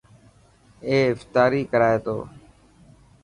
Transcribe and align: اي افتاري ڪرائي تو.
اي 0.87 0.97
افتاري 1.13 1.61
ڪرائي 1.71 1.97
تو. 2.05 2.17